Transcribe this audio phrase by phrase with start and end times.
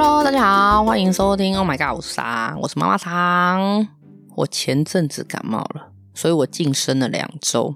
[0.00, 1.58] Hello，大家好，欢迎收听。
[1.58, 3.88] Oh my god，我是莎，我是妈妈桑。
[4.36, 7.74] 我前阵子感冒了，所以我净身了两周。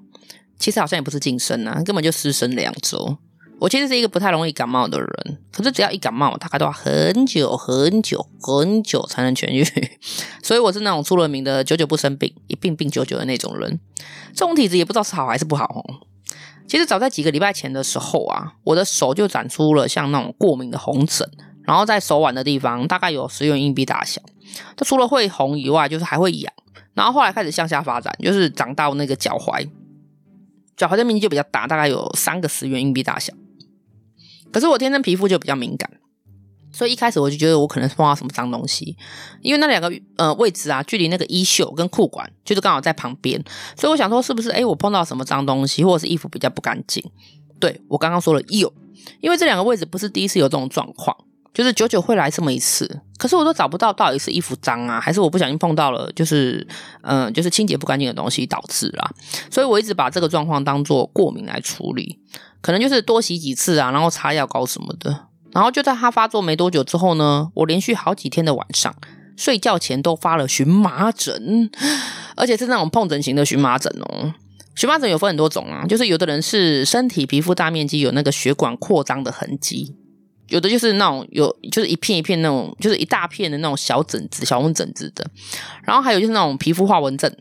[0.57, 3.19] 其实好像也不是净身啊，根本就失声两周。
[3.59, 9.67] 我其实是一个不太容易感冒的人，可是只要一感冒，大概都要很久很久很久才能痊愈。
[10.45, 13.81] 所以我是那种出了名的久久不生病，一病病久久的那种人。
[14.33, 15.83] 这种体质也不知道是好还是不好哦。
[16.69, 21.29] 其实早在几个礼拜前的时候啊，我的手就长出了像那种过敏的红疹，
[21.65, 24.21] 然后在手腕的地方大概有十元硬币大小。
[24.77, 26.53] 它除了会红以外，就是还会痒。
[26.95, 29.69] 然后后来开始向下发展，就是长到那个脚踝。
[30.77, 33.33] 脚踝的面积就比较大，大概有三个十元硬币大小。
[34.53, 35.91] 可是我天生皮肤就比较敏感，
[36.71, 38.97] 所以一开始我就觉得我可能碰到什么脏东西，
[39.41, 43.43] 因为那两个呃位置啊，距离那个衣袖跟裤管就是刚好在旁边，
[43.77, 47.03] 所以我想说是不是诶我碰到什么脏东西，或者是衣服比较不干净？
[47.59, 48.71] 对，我刚刚说了有，
[49.21, 51.17] 因为这两个位置不是第一次有这种状况。
[51.55, 56.67] 就是久久会来这么一次，可是我都找不到到底是衣服脏啊，还是我不小心碰到了，就是
[57.03, 59.11] 嗯、就是清洁不干净的东西导致啦。
[59.51, 62.19] 所以我一直把这个状况当做过敏来处理，
[62.61, 65.27] 可能就是多洗几次啊，然后擦药膏什么的。
[65.53, 68.95] 然后就在它发作没多久之后呢，我连续好几天的晚上
[69.37, 71.71] 睡觉前都发了荨麻疹，
[72.35, 74.33] 而且是那种碰疹型的荨麻疹哦。
[74.75, 79.95] 荨麻疹有分很多种啊，就是有的人是身体皮肤大面积有那个血管扩张的痕迹。
[80.53, 85.27] 有的就是那种有，就是一片一片那种，就是一大片的那种小疹子、小红疹子的。
[85.83, 87.35] 然后还有就是那种皮肤化纹症，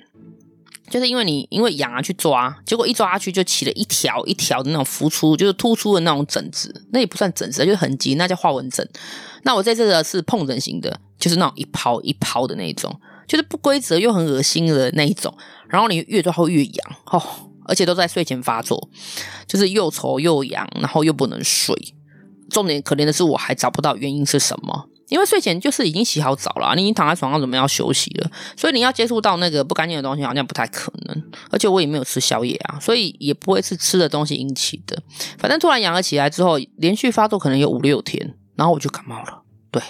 [0.90, 6.86] 就是因为你因为痒啊去抓，结果一抓下去就起了一条一条的那种浮出，就是突出的那种疹子。
[6.94, 8.88] 那也不算疹子，就是痕迹，那叫化纹症。
[9.44, 15.36] 那我在这次的是碰疹型的，就是那种一泡一泡的那种，就是不规则又很恶心的那一种。
[15.68, 17.22] 然后你越抓会越痒哦，
[17.66, 18.90] 而且都在睡前发作，
[19.46, 21.76] 就是又丑又痒，然后又不能睡。
[22.52, 24.88] 重点可怜的是，我还找不到原因是什么。
[25.10, 31.24] 因为睡前就是已经洗好澡了，你已经躺在床上准备要休息了，所以你要接触到那个不干净的东西，好像不太可能。
[31.50, 34.98] 而且我也没有吃宵夜啊，所以也不会是吃的东西引起的。
[35.38, 39.42] 反正突然痒了起来之后，连续发作可能有五六天，然后我就感冒了。
[39.70, 39.82] 对，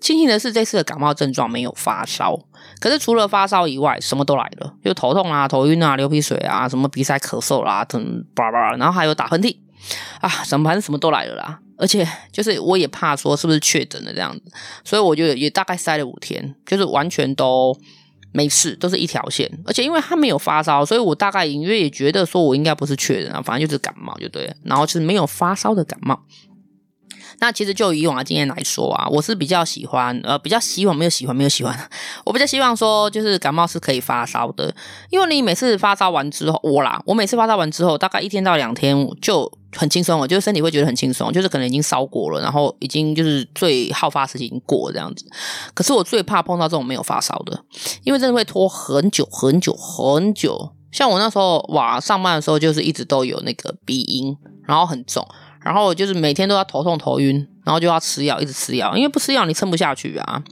[0.00, 2.38] 庆幸的是这次的感冒症状没有发烧，
[2.78, 9.56] 可是除了发烧以外，什么都来了，就头痛啊、头晕啊、流鼻水啊、什么鼻塞、咳嗽啦、啊，等叭叭，然后还有打喷嚏
[10.20, 11.58] 啊，什么反正什么都来了啦。
[11.80, 14.42] 而且就是我也怕说是不是确诊了这样子，
[14.84, 17.76] 所以我就也大概塞了五天，就是完全都
[18.32, 19.50] 没事，都是一条线。
[19.64, 24.54] 而且因为他没有发烧，所以我大概隐约也觉得说我应该不是确诊啊，反正就是感冒就对了。
[24.62, 26.22] 然后就是没有发烧的感冒。
[27.40, 31.76] 那其实就以往的经验来说啊，我是比较喜欢，呃，比较希望没有喜欢没有喜欢，
[32.24, 34.72] 我比较希望说就是感冒是可以发烧的，
[35.08, 45.24] 因为你每次发烧完之后，我啦，我每次发烧完之后，大概一天到两天就很轻松了，就是身体会觉得很轻松，就是可能已经烧过了，然后已经就是最好发时期已经过了这样子。
[45.72, 47.58] 可是我最怕碰到这种没有发烧的，
[48.04, 50.72] 因为真的会拖很久很久很久。
[50.92, 54.36] 像我那时候哇，上班的时候就是一直都有那个鼻音，
[54.66, 55.26] 然后很重。
[55.62, 60.42] 然后就是每天都要头痛头晕，然后就要吃药，一直吃药，因为不吃药你撑不下去啊。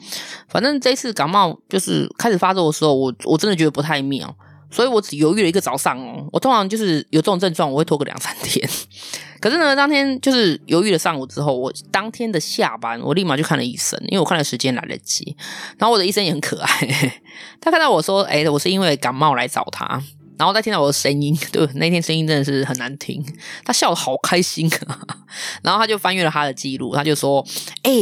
[0.48, 4.34] 反正这次感冒就是开始发作的时候，我我真的觉得不太妙，
[4.70, 6.26] 所以我只犹豫了一个早上哦。
[6.32, 8.68] 我通常就是有这种症状，我会拖个两三天。
[9.40, 15.36] 可是呢，当天就是犹豫了上午之后，我当天的下班，我立马就看了医生，因为我看了时间来得及。
[15.78, 17.12] 然后我的医生也很可爱，
[17.62, 20.02] 他看到我说：“哎，我是因为感冒来找他。”
[20.38, 23.24] 然后再听到我的声音，对，那天声音真的是很难听。
[23.64, 24.98] 他笑得好开心啊，
[25.62, 27.44] 然后他就翻阅了他的记录，他就说
[27.82, 27.92] ：“哎、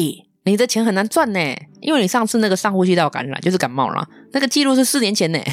[0.45, 1.41] 你的钱很难赚呢，
[1.81, 5.39] 因为你上次那个上呼吸道感染就是感冒了，那个记录是四年前呢。”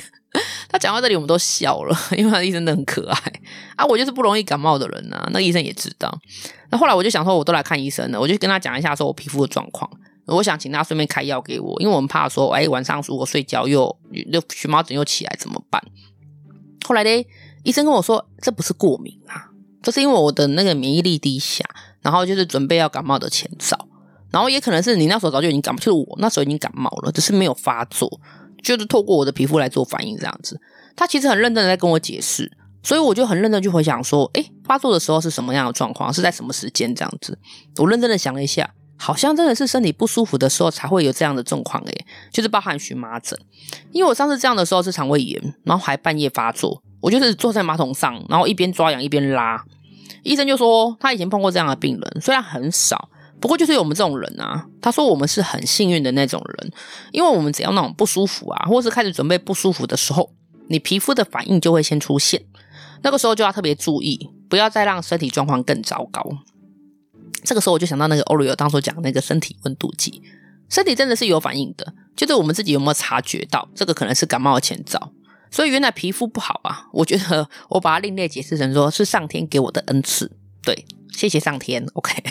[0.67, 3.33] 他讲到这里，我们都笑了， 因为他的医生真的很可爱
[3.75, 3.85] 啊。
[3.85, 6.11] 我就是不容易感冒的人呐、啊，那个医生也知道。
[6.71, 9.87] 那后来我就想说，我都来看医生了，我就跟他讲一下说我皮肤的状况，
[10.25, 13.95] 我想请他顺便开药给我，因为我们怕说，哎，晚上如果睡觉又
[14.31, 15.79] 又荨麻疹又起来怎么办？
[16.83, 17.25] 后来呢，
[17.63, 19.49] 医生跟我说，这不是过敏啊，
[19.81, 21.63] 这是因为我的那个免疫力低下，
[22.01, 23.87] 然后就是准备要感冒的前兆，
[24.31, 28.19] 然后也可能是你那时候早就已经感冒，就是我那时候已经感冒了，只是没有发作，
[28.61, 30.59] 就是透过我的皮肤来做反应这样子。
[30.95, 32.51] 他其实很认真的在跟我解释，
[32.83, 37.39] 所以我就很认真去回想说，诶，发作的时候是什么样的状况，是在什么时间这样子。
[37.77, 38.73] 我认真的想了一下。
[39.03, 43.37] 好像真的是身体不舒服的时候才会有这样的状况诶，就是包含荨麻疹。
[43.91, 49.61] 因为我上次这样的时候是肠胃炎，然后还半夜发作，我就是坐在马桶上，然后一边抓痒一边拉。
[50.23, 53.09] 医生就说他以前碰过这样的病人，虽然很少，
[53.41, 54.65] 不过就是有我们这种人啊。
[54.81, 56.71] 他说我们是很幸运的那种人，
[57.11, 60.31] 因为我们只要那种不舒服啊，或是开始准备不舒服的时候，
[60.69, 62.41] 你皮肤的反应就会先出现，
[63.01, 66.25] 那个时候就要特别注意，不要再让身体状况更糟糕。
[67.43, 70.21] 这个时候我就想到那个 Oreo 当初讲那个身体温度计，
[70.69, 75.11] 身体真的是有反应的，就是我们自己有没有察觉到这个可能是感冒的前兆。
[75.51, 80.31] 所以原来皮肤不好啊，我觉得 我把它另类解释成说是上天给我的恩赐。
[80.63, 81.85] 对，谢谢上天。
[81.93, 82.23] OK。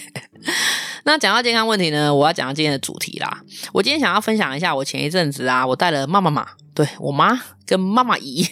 [1.05, 3.43] 那讲到健康问题呢，我要讲到今天的主题啦。
[3.73, 8.47] 我今天想要分享一下，我前一阵子啊，我带了妈妈妈，对我妈跟妈妈姨，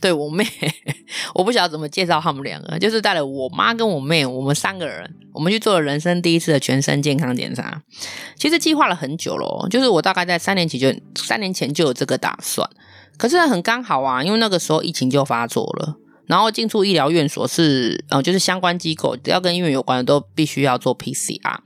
[0.00, 0.46] 对我妹，
[1.34, 7.82] 我不晓得怎么介绍他们两个，就是带了我妈跟我妹，我们三个人，我们去做了人生第一次的全身健康检查。
[8.36, 12.68] 其实计划了很久了，就是我大概在三年前就三年前就有这个打算，
[13.18, 15.96] 可是很刚好啊，因为那个时候疫情就发作了。
[16.26, 21.58] 然后进出医疗院所是，呃，就是相关机构，要跟医院有关的都必须要做 PCR。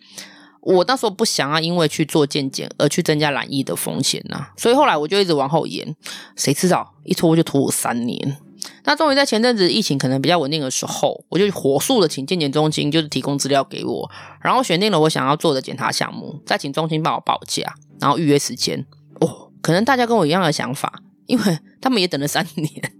[0.61, 5.97] 我那时候不想要因为去做健检而去增加染疫的风险呐、所以后来我就一直往后延。
[6.37, 8.37] 谁知道一拖就拖我三年。
[8.85, 14.11] 那终于在前阵子疫情可能比较稳定的时候，我就火速的请健检中心就是提供资料给我，
[14.43, 18.87] 然后选定了我想要做的检查项目，再请中心帮我报价，然后预约时间。
[19.21, 21.03] 哦，可能大家跟我一样的想法。
[21.27, 22.93] 因为他们也等了三年，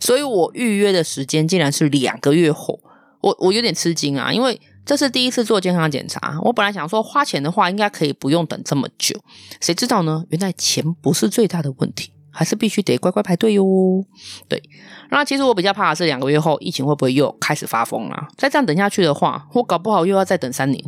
[0.00, 2.80] 所以我预约的时间竟然是两个月后，
[3.20, 4.32] 我我有点吃惊啊！
[4.32, 9.18] 因为这是第一次做健康检查，我本来想说花钱的话应该可以不用等这么久，
[9.60, 10.24] 谁知道呢？
[10.28, 13.64] 原来钱不是最大的问题，还是必须得乖乖排队哟。
[14.46, 14.62] 对，
[15.10, 18.28] 那其实我比较怕的是两个月后疫情会不会又开始发疯啊？
[18.36, 20.84] 再这样等下去的话，我搞不好又要再等三年，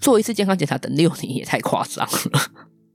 [0.00, 2.40] 做一次健康检查等六年也太夸张了。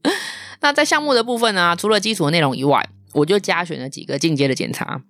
[0.61, 5.01] 那在项目的部分呢、啊，除了基础的内容以外，我就加选了几个进阶的检查。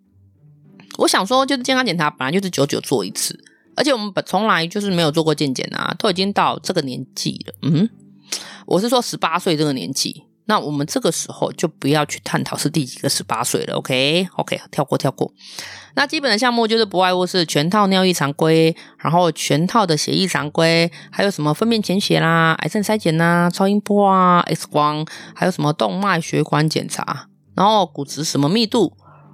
[1.00, 3.40] 我想说，就是健康检查本来就是久久做一次，
[3.76, 7.54] 而且我们本从来就是没有做过健检啊，都已经到这个年纪了。
[7.64, 7.90] 嗯，
[8.66, 13.76] 我是说十八岁这个年纪，那我们这个时候就不要去探讨是第几个十八岁了。
[13.76, 15.32] ，OK OK，跳过跳过。
[15.96, 27.30] 那基本的项目就是不外乎是全套尿液常规，然后全套的血液常规，还有什么粪便潜血啦、癌症筛检啦、超音波啊、X 光，还有什么动脉血管检查。
[27.56, 28.92] 然后骨质什么密度，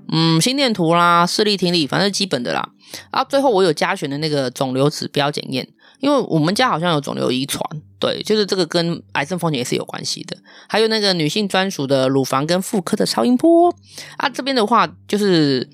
[0.09, 2.69] 嗯，心电图啦，视力听力，反正基本的啦。
[3.09, 5.65] 啊最后我有加选的那个肿瘤指标检验，
[6.00, 7.63] 因为我们家好像有肿瘤遗传，
[8.00, 10.36] 对，就是这个跟癌症风险也是有关系的。
[10.68, 13.74] 还有那个女性专属的乳房跟妇科的超音波
[14.18, 15.69] 啊，这边的话就是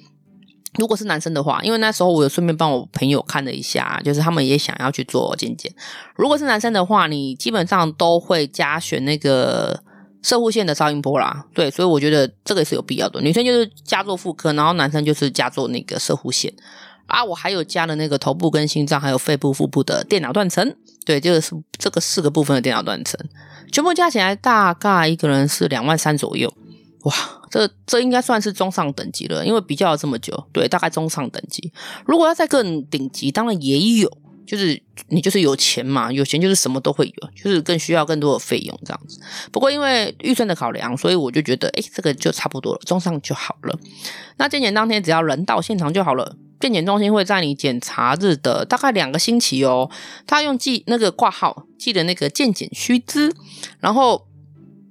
[0.75, 5.73] 如果是男生的话，因为那时候我有顺便帮我朋友看了一下，就是他们也想要去做健检。
[6.15, 9.83] 如果是男生的话，你基本上都会加选那个。
[10.27, 13.21] 射护线的超音波啦，对，所以我觉得这个也是有必要的。
[13.21, 16.53] 女生就是加做妇科，然后男生就是加做那个射护线
[17.06, 17.24] 啊。
[17.24, 20.75] 我还有加了那个头部跟心脏，还有肺部、腹部的电脑断层，
[21.06, 23.18] 对，这个是这个四个部分的电脑断层，
[23.71, 26.53] 全部加起来大概一个人是两万三左右。
[27.03, 27.13] 哇，
[27.50, 31.71] 这这应该算是中上等级了，因为比较了这么久，对，大概中上等级。
[32.06, 34.12] 如果要再更顶级，当然也有。
[34.47, 39.19] 就是你就是有钱嘛，有钱就是什么都会有，就是更需要更多的费用这样子。
[39.51, 43.77] 不过因为预算的考量，所以我就觉得，诶，这个就差不多了，中上就好了。
[44.38, 46.38] 那健检当天只要人到现场就好了。
[46.59, 49.91] 健检中心会在你检查日的大概两个星期哦，
[50.25, 53.31] 他用记那个挂号记的那个健检须知，
[53.79, 54.25] 然后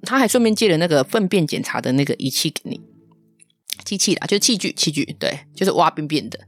[0.03, 2.81] 他还顺便借了那个粪便检查的那个仪器给你。
[3.87, 6.39] 机器啦，就是器具，器具对，就是挖便便的。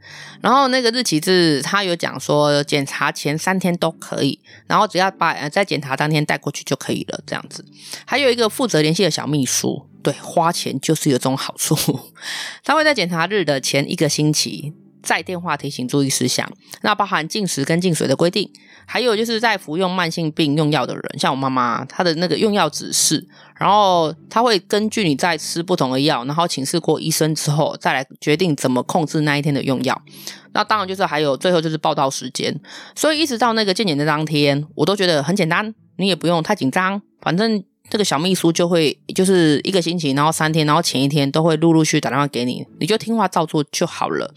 [0.42, 7.64] 然后那个日期是，他有讲说检查前三天都可以，然后只要把在检查当天带过去就可以了，这样子。
[8.04, 11.76] 还有一个负责联系的小秘书，对，花钱就是有这种好处，
[12.64, 14.74] 他会在检查日的前一个星期。
[15.02, 16.48] 在电话提醒注意事项，
[16.82, 18.50] 那包含进食跟进水的规定，
[18.86, 23.26] 还有就是在服用慢性病用药的人，像我妈妈，她的那个用药指示，
[23.56, 30.00] 然后她会根据你在吃不同的药，然后请示过医生之后，再来决定怎么控制那一天的用药。
[30.52, 32.58] 那当然就是还有最后就是报到时间，
[32.94, 37.64] 所以一直到那个健检的当天，我都觉得很简单，你也不用太紧张，反正。
[37.90, 44.34] 这个小秘书就会就是一个星期，然后三天，然后前一天都会陆陆续续打电话给你，你就听话照做就好了。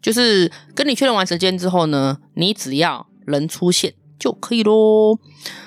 [0.00, 5.18] 就是跟你确认完时间之后呢，你只要人出现就可以喽。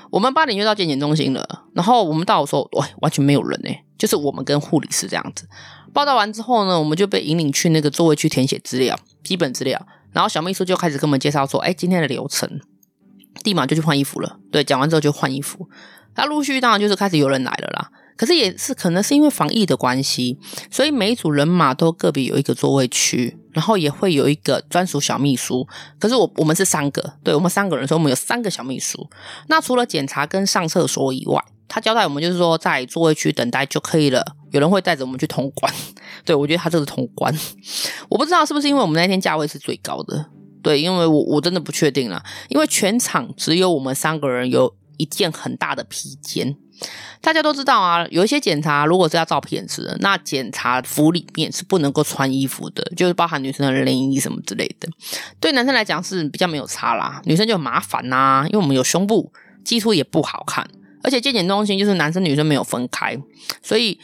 [0.09, 5.49] 我们八点就到健检中心了，然后我们到的时候，喂，完全没有人诶，就是我们跟护理师这样子。
[5.93, 12.61] 报道完之后呢，我们就被引领去那个座位去填写资料，基本资料，然后小秘书就开始跟我们介绍说，哎，今天的流程，
[13.43, 14.37] 立马就去换衣服了。
[14.49, 15.67] 对，讲完之后就换衣服。
[16.17, 20.37] 他陆续当然就是开始有人来了啦，可是也是可能是因为防疫的关系，
[20.71, 25.67] 所以每一组人马都个别有一个座位区，然后也会有一个专属小秘书。
[25.99, 29.07] 可是我我们是三个，对，我们三个人，所以我们有三个小秘书。
[29.45, 34.25] 那除了检查跟上厕所以外，他交代我们就是说在座位区等待就可以了。
[34.51, 35.71] 有人会带着我们去通关，
[36.25, 37.31] 对，我觉得他这是通关。
[38.09, 40.25] 我不知道是不是因为我们那天价位是最高的。
[40.63, 46.55] 对，因为我我真的不确定啦，因为全场只有我们三个人有一件很大的披肩。
[47.21, 54.87] 大家都知道啊，有一些检查如果是要照片子，那检查服里面是不能够穿衣服的，就是包含女生的内衣什么之类的。
[55.39, 59.31] 对男生来讲是比较没有差啦，女生就麻烦啦、因为我们有胸部，
[59.63, 60.69] 基础也不好看，
[61.01, 63.17] 而且健检中心就是男生女生没有分开，
[63.63, 63.99] 所以。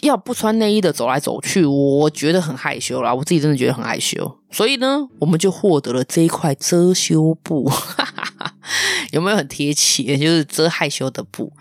[0.00, 3.14] 要不穿内衣的走来走去，我觉得很害羞啦。
[3.14, 7.70] 我自己真的觉得很害羞，所以呢，我们就获得了这一块遮羞布，
[9.12, 10.16] 有没有很贴切？
[10.18, 11.52] 就是遮害羞的布。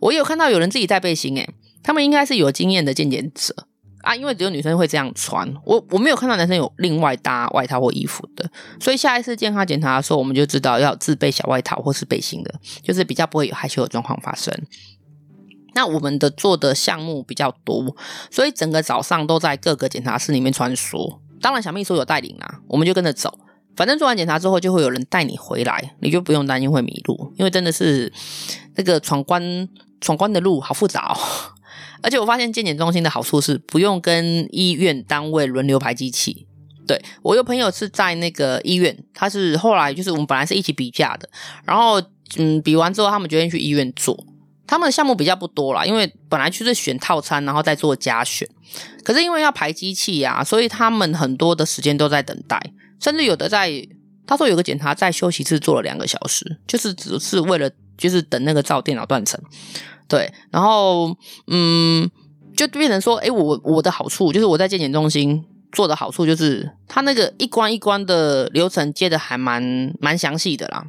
[0.00, 1.50] 我有看到有人自己带背心，诶，
[1.82, 3.54] 他们应该是有经验的健检者
[4.02, 5.52] 啊，因为只有女生会这样穿。
[5.64, 14.54] 我我没有看到男生有另外搭外套或衣服的，所以下一次健康检查的时候，我们就知道要自备小外套或是背心的，就是比较不会有害羞的状况发生。
[15.74, 17.96] 那我们的做的项目比较多，
[18.30, 21.18] 所以整个早上都在各个检查室里面穿梭。
[21.40, 23.38] 当然，小秘书有带领啦，我们就跟着走。
[23.76, 28.12] 反正做完检查之后，就会有人带你回来，你就不用担心会迷路，因为真的是
[28.74, 29.68] 那个闯关
[30.00, 31.16] 闯关的路好复杂哦。
[32.02, 36.46] 而且我发现健检中心的好处是不用跟医院单位轮流排机器。
[36.86, 41.28] 对，我有朋友是在那个医院，他是后来就是我们本来是一起比价的，
[41.64, 42.02] 然后
[42.36, 44.26] 嗯比完之后，他们决定去医院做。
[44.70, 48.48] 他们的项目比较不多啦，因为本来就是选套餐，然后再做加选。
[49.02, 52.56] 可是因为要排机器呀，所以他们很多的时间都在等待，
[53.00, 53.68] 甚至有的在
[54.28, 59.42] 他说有个检查在休息室做了两个小时，就是只是为了就是等那个照电脑断层。
[60.06, 61.16] 对，然后
[61.48, 62.08] 嗯，
[62.56, 70.86] 就变成说，诶，我我的好处就是我在健检中心做的好处就是，他那个一关一关的流程接的还蛮蛮详细的啦。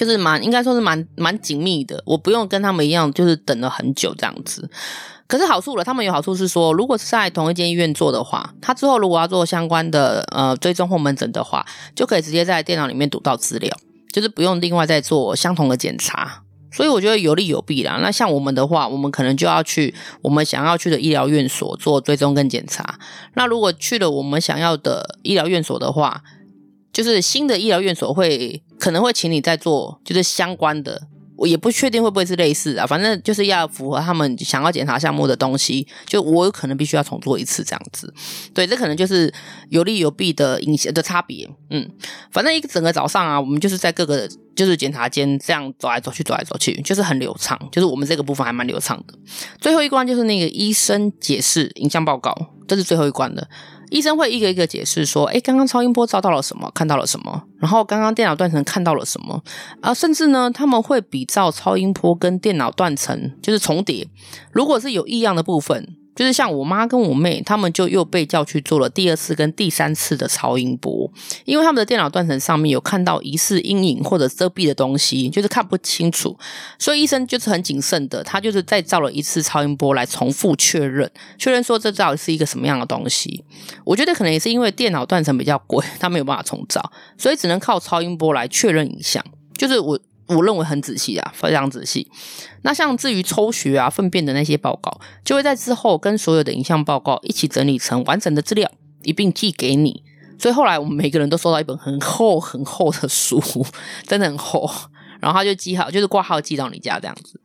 [0.00, 4.66] 就是蛮应该说是蛮蛮紧密的，我不用跟他们一样，就是等了很久这样子。
[5.26, 13.76] 可是好处了，他们有好处是说，如果是在同一间医院做的话，他之后如果要做相关的呃追踪或门诊的话，就可以直接在电脑里面读到资料，
[14.10, 16.44] 就是不用另外再做相同的检查。
[16.72, 17.98] 所以我觉得有利有弊啦。
[18.00, 22.98] 那像我们的话，我们可能就要去我们想要去的医疗院所做追踪跟检查。
[23.34, 26.22] 那如果去了我们想要的医疗院所的话，
[26.92, 31.00] 就是新的医疗院所会可能会请你再做，就是相关的，
[31.36, 38.12] 我也不确定会不会是类似啊，反正就是要符合他们想要检查项目的东西，就我有可能必须要重做一次这样子。
[38.52, 39.32] 对，这可能就是
[39.68, 41.48] 有利有弊的影响的差别。
[41.70, 41.88] 嗯，
[42.30, 49.14] 反正一个整个早上啊，我们就是在各个就是检查间这样走来走去，走来走去，就是很流畅，就是我们这个部分还蛮流畅的。
[49.60, 52.34] 最后一关就是那个医生解释影像报告，
[52.66, 53.48] 这是最后一关的。
[53.90, 56.70] 医生会一个一个解释说：“诶，刚刚超音波照到了什么？
[56.74, 57.42] 看到了什么？
[57.58, 59.42] 然后刚刚电脑断层看到了什么？
[59.82, 64.06] 啊，甚至呢，他们会比照超音波跟电脑断层，就是重叠。
[64.52, 71.10] 如果是有异样的部分。”就是像我妈跟我妹，他们就又被叫去做了第二次跟第三次的超音波，
[71.44, 76.36] 因为他们的电脑断层上面有看到疑似阴影或者遮蔽的东西，就是看不清楚，
[76.78, 83.44] 所以医生就是很谨慎的，他就是再照了一次超音波来重复确认，确认说这到底是一个什么样的东西。
[83.84, 89.24] 我觉得可能也是因为电脑断层比较贵，他没有办法重照，所以只能靠超音波来确认影像。
[89.56, 89.98] 就是我。
[90.36, 92.10] 我认为很仔细啊，非常仔细。
[92.62, 98.70] 那像至于抽血啊、粪便的那些报告，就会在之后跟所有的影像报告一起整理成完整的资料，
[99.02, 100.02] 一并寄给你。
[100.38, 103.42] 所以后来我们每个人都收到一本很厚很厚的书，
[104.06, 104.70] 真的很厚。
[105.20, 107.38] 然后他就寄好，就是挂号寄到你家这样子。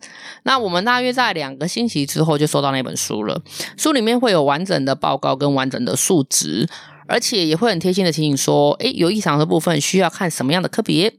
[0.43, 3.41] 那我们大约在两个星期之后就收到那本书了，
[3.77, 6.65] 书里面会有完整的报告跟完整的数值，
[7.05, 11.13] 而且也会很贴心的提醒说，诶，有异常的部分需要看什么样的科别。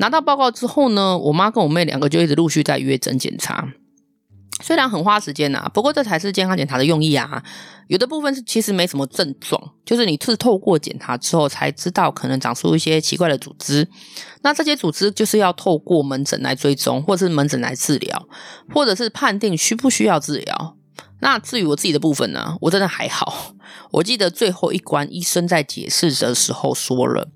[0.00, 3.68] 拿到报告之后呢，我妈跟我妹两个就一直陆续在约诊检查，
[4.62, 7.44] 虽然很花时间呐、不过这才是健康检查的用意啊。
[7.86, 13.86] 有的部分是其实没什么症状，就是你是透过检查之后才知道可能长出一些奇怪的组织，
[14.42, 18.26] 那这些组织就是要透过门诊来追踪，或是门诊来治疗，
[18.72, 20.76] 或者是判定需不需要治疗。
[21.20, 23.54] 那至于我自己的部分呢，我真的还好。
[23.92, 27.28] 我记得最后一关医生在解释的时候说了，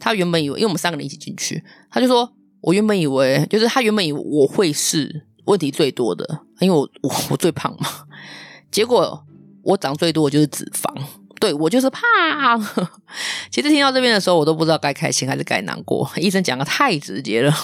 [0.00, 7.88] 他原本以为，因为我们三个人一起进去，他就说，我原本以为，就是他原本以为我会是问题最多的，因为我我我最胖嘛，
[8.70, 9.24] 结果
[9.62, 10.92] 我长最多的就是脂肪。
[11.40, 12.02] 对，我就是胖。
[13.50, 16.08] 其实听到这边的时候，我都不知道该开心还是该难过。
[16.16, 17.54] 医生讲的太直接了，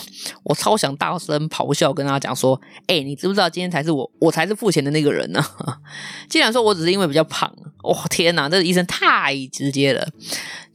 [0.44, 5.44] 我超想大声咆哮，跟他讲说：“哎，你知不知道今天才是我，我才是付钱的那个人呢？
[6.28, 7.52] 既然说我只是因为比较胖，
[7.82, 10.08] 哇、哦，天哪，这个医生太直接了。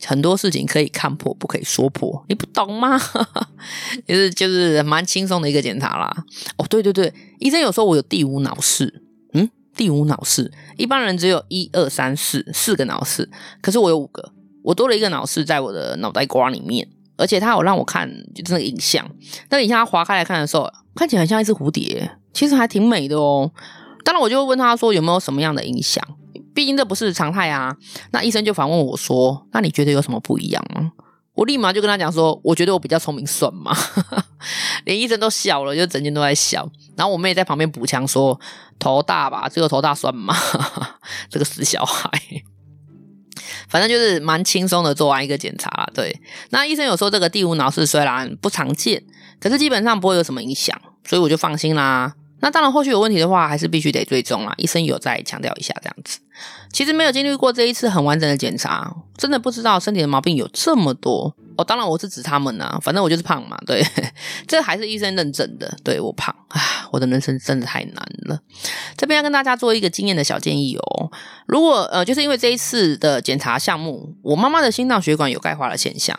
[0.06, 3.00] 很多事情可以看破，不可以说破，你不懂吗？
[4.08, 6.14] 就是就是蛮轻松的一个检查啦。
[6.58, 9.04] 哦，对对对，医生有说我有第五脑室。
[9.80, 13.30] 第五脑室，一般人只有一二三四四个脑室，
[13.62, 18.06] 可是我有五个，我多了一个脑室在我的脑袋瓜里面，而且他有让我看
[18.36, 19.10] 就是那个影像，
[19.50, 23.50] 那个影像他划开来看的时候，看起来很像一只蝴蝶，其实还挺美的哦。
[24.04, 26.04] 当然，我就问他说有没有什么样的影响，
[26.54, 27.78] 毕竟这不是常态啊。
[28.12, 30.92] 那医生就反问我说：“那你觉得有什么不一样吗？”
[31.40, 33.74] 我立马就跟他讲说：“我觉得我比较聪明，算吗？”
[34.84, 36.70] 连医生都笑了，就整天都在笑。
[36.98, 38.38] 然后我妹在旁边补枪说
[38.78, 40.36] ：“头大吧，这个头大算吗？
[41.32, 42.12] 这个死小孩。”
[43.70, 45.90] 反正就是蛮轻松的做完一个检查了。
[45.96, 46.14] 对，
[46.50, 49.02] 那医生有说这个第五脑室虽然不常见，
[49.40, 52.14] 可是基本上不会有什么影响，所以我就放心啦。
[52.42, 54.54] 那当然，后续有问题的话，还是必须得追踪啦。
[54.58, 56.20] 医生有再强调一下这样子。
[56.72, 61.64] 其实没有经历过这一次很完整的检查，真的不知道身体的毛病有这么多哦。
[61.64, 63.58] 当然，我是指他们呐，反正我就是胖嘛。
[63.66, 63.84] 对，
[64.48, 65.76] 这还是医生认证的。
[65.84, 68.40] 对，我胖啊，我的人生真的太难了。
[68.96, 71.12] 这边要跟大家做一个经验的小建议哦。
[71.48, 76.18] 如果呃，就是因为这一次的检查项目，我妈妈的心脏血管有钙化的现象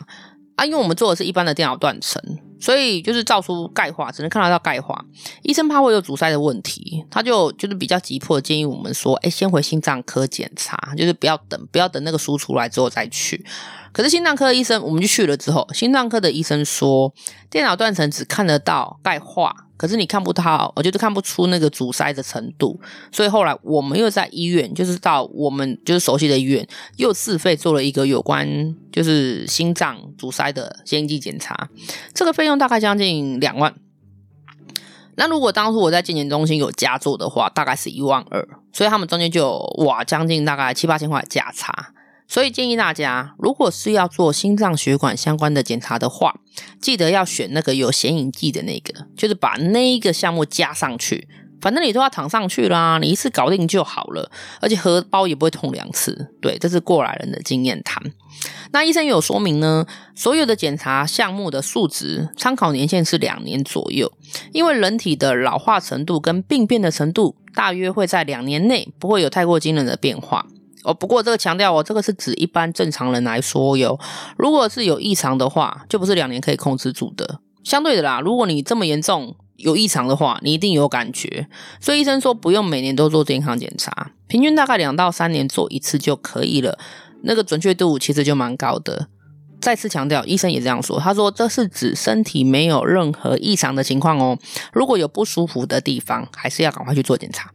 [0.57, 2.21] 啊，因为我们做的是一般的电脑断层。
[2.61, 5.03] 所以就是照出钙化，只能看得到钙化。
[5.41, 13.43] 医生怕会有阻塞的问题，他就就是比较急迫建议我们说，哎，先回心脏科检查，就是不要等，不要等那个书出来之后再去。
[13.91, 17.13] 可是心脏科的医生，我们就去了之后，心脏科的医生说，
[17.49, 19.67] 电脑断层只看得到钙化。
[19.81, 22.79] 可是你看不到，我就是看不出那个阻塞的程度，
[23.11, 31.67] 所以后来我们又在医院，就是到我们就是熟悉的医院，又自费做了一个有关就是心脏阻塞的先进检查，
[32.13, 33.73] 这个费用大概将近两万。
[35.15, 39.57] 那如果当初我在健检中心有加做的话，大概是一万二，所以他们中间就有
[39.87, 41.91] 哇将近大概七八千块的价差。
[42.31, 46.33] 所以建议大家，如果是要做心脏血管相关的检查的话，
[46.79, 51.27] 记得要选那个有显影剂的那个，就是把那一个项目加上去。
[51.59, 56.33] 反正你都要躺上去啦，你一次搞定就好了，而且荷包也不会痛两次。
[56.41, 58.01] 对，这是过来人的经验谈。
[58.71, 59.85] 那医生有说明呢，
[60.15, 64.09] 所有的检查项目的数值参考年限是两年左右，
[64.53, 70.47] 因为人体的老化程度跟病变的程度，大约会在两年内不会有太过惊人的变化。
[70.83, 73.99] 哦，不过这个强调哦，这个是指一般正常人来说哟。
[74.37, 77.39] 如果是有异常的话，就不是两年可以控制住的。
[77.63, 81.47] 相对的啦，如果你这么严重有异常的话，你一定有感觉。
[81.79, 86.79] 所以医生说不用每年都做健康检查，平均大概两到三年做一次就可以了。
[87.23, 89.07] 那个准确度其实就蛮高的。
[89.61, 94.35] 再次强调，医生也这样说，他说这是指身体没有任何异常的情况哦。
[94.73, 97.51] 如果有不舒服的地方，还是要赶快去做检查。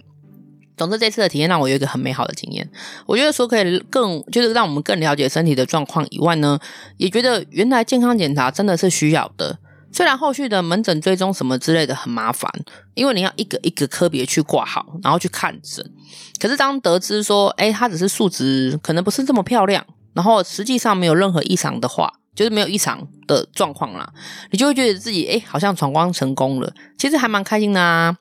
[0.77, 2.69] 总之，这次的体验让我有一个很美好的经验。
[3.07, 6.59] 我觉得说可以更，就是让我们更了解身体的状况以外呢，
[6.99, 9.59] 也觉得原来健康检查真的是需要的。
[9.93, 12.51] 虽然后续的门诊追踪什么之类的很麻烦，
[12.93, 15.91] 因为你要一个一个科别去挂号，然后去看诊。
[16.39, 24.12] 可是当得知说，哎，它只是数值可能不是这么漂亮，然后实际上没有任何异常的话，就是没有异常的状况啦，
[24.51, 26.71] 你就会觉得自己哎，好像闯关成功了。
[26.99, 28.15] 其实还蛮开心的啊。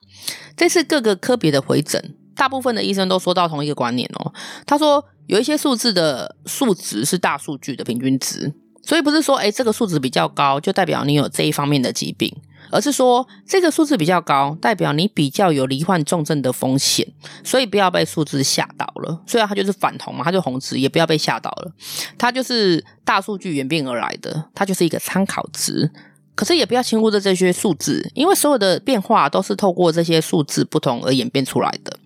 [0.56, 2.16] 这次各个科别的回诊。
[2.36, 4.34] 大部分的医生都说到同一个观念哦，
[4.66, 12.32] 他说有一些数字的数值是大数据的平均值，所以不是说诶这个数值比较高就代表你有这一方面的疾病，
[12.70, 17.08] 而是说这个数字比较高代表你比较有罹患重症的风险，
[17.44, 19.22] 所以不要被数字吓到了。
[19.26, 21.72] 虽然它就是反红嘛，它就红值，也不要被吓到了，
[22.18, 25.92] 它就是大数据演变而来的，它就是一个参考值。
[26.36, 31.98] 可是也不要轻忽着这些数字，因为所有的变化都是透过这些数字不同而演变出来的。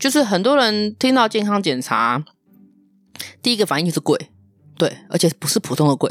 [0.00, 2.24] 就是很多人听到健康检查，
[3.42, 4.30] 第一个反应就是贵，
[4.78, 6.10] 对，而且不是普通的贵。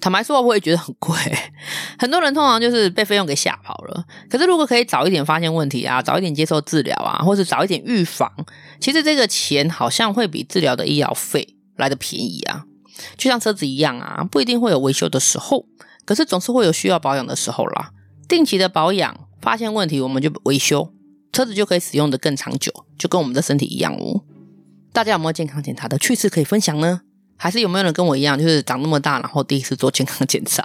[0.00, 1.16] 坦白说，我也觉得很贵。
[1.96, 4.04] 很多人通常就是被费用给吓跑了。
[4.28, 8.28] 可是如果可以早一点发现问题啊，早一点接受治疗啊，或是早一点预防，
[8.80, 12.64] 其实这个钱好像会比治疗的医疗费来得便宜啊。
[13.16, 15.66] 就像车子一样啊，不一定会有维修的时候，
[16.04, 17.92] 可是总是会有需要保养的时候啦。
[18.28, 20.92] 定期的保养，发现问题我们就维修。
[21.32, 24.22] 车子就可以使用的更长久，就跟我们的身体一样哦。
[24.92, 27.00] 大家有没有健康检查的趣事可以分享呢？
[27.36, 30.64] 还是有没有人跟我一样，就是长那么大然后第一次做健康检查？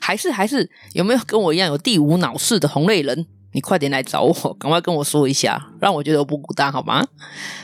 [0.00, 3.26] 还是还是有没有跟我一样有第五脑室的同类人？
[3.56, 7.02] 你快点来找我， 赶快跟我说一下，让我觉得我不孤单，好吗？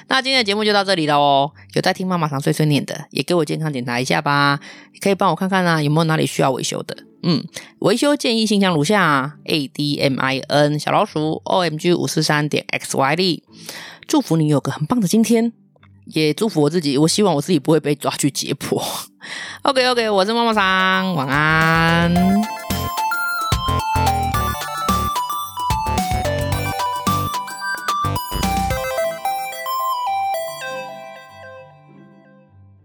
[0.09, 1.53] 那今天的节目就到这里了哦。
[1.75, 4.59] 有在听妈妈桑碎碎念的，也给我健康检查一下吧。
[5.03, 6.97] 可以帮我看看啊，有没有哪里需要维修的？
[7.25, 7.45] 嗯，
[7.81, 13.43] 维修建议信箱如下：a d m i n 小老鼠 o m g 五四三点 x y d。
[14.09, 15.53] 祝福你有个很棒的今天，
[16.07, 16.97] 也祝福我自己。
[16.97, 18.83] 我希望我自己不会被抓去解剖。
[19.63, 22.62] OK OK，我是妈妈桑，晚安。